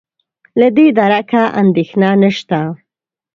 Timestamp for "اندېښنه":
1.61-2.09